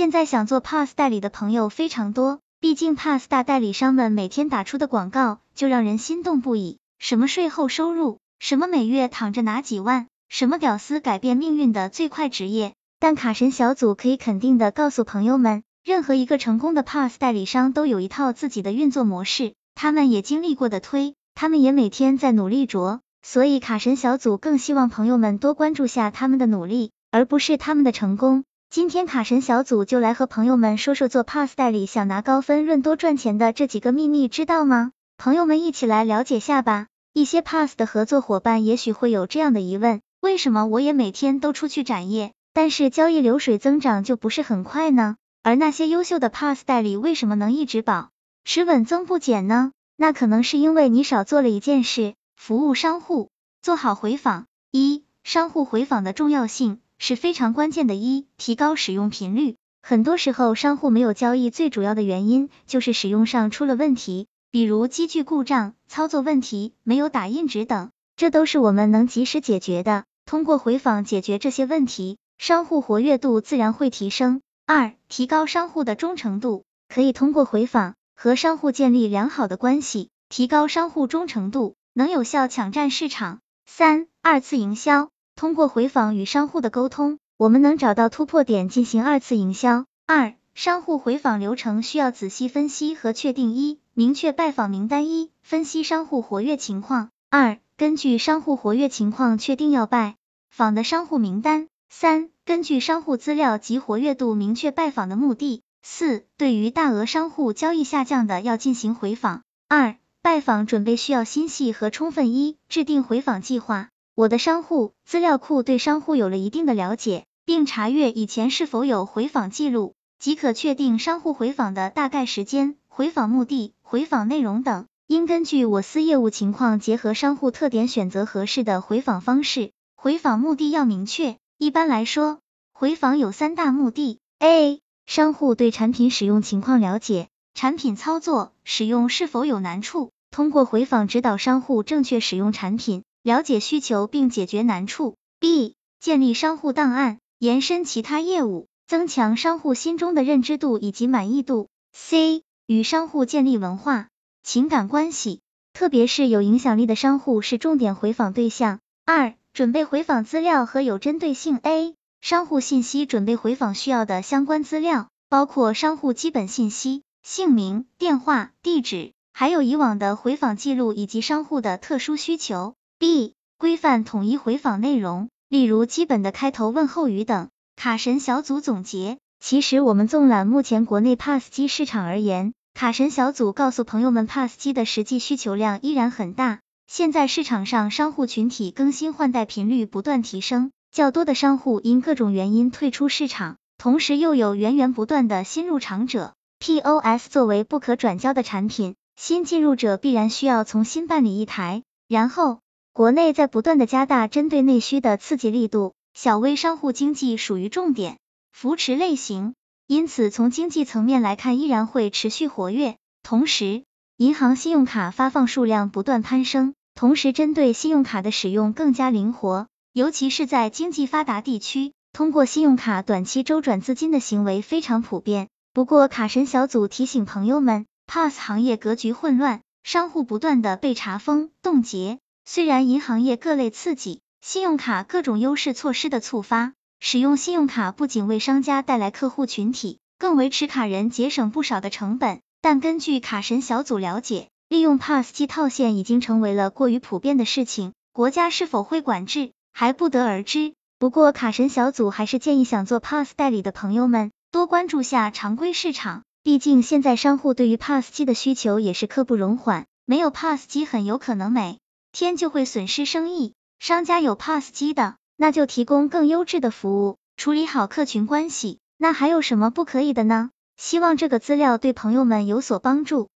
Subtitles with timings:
[0.00, 12.72] 现在想做 Pass 代理的朋友非常多，毕竟 Pass 大代理商们每天打出的广告就让人心动不已，什么税后收入，什么每月躺着拿几万，什么屌丝改变命运的最快职业。
[12.98, 23.00] 但卡神小组可以肯定的告诉朋友们，任何一个成功的 Pass 代理商都有一套自己的运作模式，他们也经历过的推，他们也每天在努力着。
[23.20, 28.44] 所以卡神小组更希望朋友们多关注下他们的努力，而不是他们的成功。
[28.70, 34.92] 今天卡神小组就来和朋友们说说做 Pass 代理想拿高分润多赚钱的这几个秘密，知道吗？
[35.18, 36.86] 朋友们一起来了解下吧。
[37.12, 45.16] 一些 Pass 的合作伙伴也许会有这样的疑问：为什么我也每天都出去展业，但是交易流水增长就不是很快呢？
[45.42, 48.10] 而那些优秀的 Pass 代理为什么能一直保
[48.44, 49.72] 持稳增不减呢？
[49.96, 52.14] 那可能是因为你少做了一件事。
[52.36, 53.30] 服务商户，
[53.62, 54.46] 做好回访。
[54.70, 57.96] 一、商户回访的重要性是非常关键的。
[57.96, 59.56] 一、提高使用频率。
[59.82, 70.04] 很多时候，商户没有交易，最主要的原因就是使用上出了问题，比如机具故障、操作问题、没有打印纸等，这都是我们能及时解决的。
[70.26, 74.42] 通过回访解决这些问题，商户活跃度自然会提升。
[74.66, 81.74] 二、提高商户的忠诚度，可以通过回访和商户建立良好的关系，提高商户忠诚度。
[81.92, 83.40] 能有效抢占市场。
[83.66, 85.10] 三、二次营销，
[85.40, 89.86] 通过回访与商户的沟通，我们能找到突破点进行二次营销。
[90.04, 100.16] 二、商户回访流程需要仔细分析和确定：一、明确拜访名单；一、分析商户活跃情况；二、根据商户活跃情况确定要拜
[100.50, 109.40] 访的商户名单；三、根据商户资料及活跃度明确拜访的目的；四、对于大额商户交易下降的要进行回访。
[109.70, 112.28] 二拜访准备需要心细和充分。
[112.28, 113.88] 一、制定回访计划。
[114.14, 124.86] 我的商户资料库对商户有了一定的了解，并查阅以前是否有回访记录，即可确定商户回访的大概时间、回访目的、回访内容等。
[125.06, 129.72] 应根据我司业务情况，结合商户特点，选择合适的回访方式。
[129.96, 131.36] 回访目的要明确。
[131.58, 132.38] 一般来说，
[132.72, 134.80] 回访有三大目的：A.
[135.06, 137.28] 商户对产品使用情况了解。
[137.54, 140.10] 产品操作使用是否有难处？
[140.30, 145.16] 通过回访指导商户正确使用产品，了解需求并解决难处。
[145.38, 145.74] B.
[146.00, 151.68] 建立商户档案，延伸其他业务，增强商户心中的认知度以及满意度。
[151.92, 152.42] C.
[152.66, 154.08] 与商户建立文化
[154.42, 155.40] 情感关系，
[155.72, 158.78] 特别是有影响力的商户是重点回访对象。
[159.04, 161.58] 二、准备回访资料和有针对性。
[161.62, 161.94] A.
[162.20, 167.02] 商户信息准备回访需要的相关资料，包括商户基本信息。
[167.22, 172.74] 姓名、电话、地址，还有以往的回访记录以及商户的特殊需求。
[173.00, 173.32] B.
[173.56, 177.48] 规范统一回访内容，例如基本的开头问候语等。
[177.74, 186.60] 卡神小组总结：其实我们纵览目前国内 PASS 机市场而言，卡神小组告诉朋友们，PASS 机的实际需求量依然很大。
[186.86, 196.34] 现在市场上商户群体更新换代频率不断提升，较多的商户因各种原因退出市场，同时又有源源不断的新入场者。
[196.58, 201.82] POS 作为不可转交的产品，新进入者必然需要重新办理一台。
[202.06, 202.58] 然后，
[202.92, 208.18] 国内在不断的加大针对内需的刺激力度，小微商户经济属于重点
[208.50, 209.54] 扶持类型，
[209.86, 212.96] 因此从经济层面来看依然会持续活跃。
[213.22, 213.84] 同时，
[214.16, 225.48] 银行信用卡发放数量不断攀升，同时针对信用卡的使用更加灵活，尤其是在经济发达地区，通过信用卡短期周转资金的行为非常普遍。
[225.72, 232.18] 不过，卡神小组提醒朋友们，PASS 行业格局混乱，商户不断的被查封、冻结。
[232.44, 242.40] 虽然银行业各类刺激，信用卡各种优势措施的触发，使用信用卡不仅为商家带来客户群体，更为持卡人节省不少的成本。
[242.60, 250.74] 但根据卡神小组了解，利用 PASS 机套现已经成为了过于普遍的事情，国家是否会管制，还不得而知。
[250.98, 254.30] 不过，卡神小组还是建议想做 PASS 代理的朋友们。
[254.50, 261.78] 多关注下常规市场，毕竟现在商户对于 PASS 机的需求也是刻不容缓，没有 PASS 机很有可能每
[262.12, 263.54] 天就会损失生意。
[263.78, 270.50] 商家有 PASS 机的，那就提供更优质的服务，处理好客群关系，那还有什么不可以的呢？
[270.76, 273.28] 希望这个资料对朋友们有所帮助。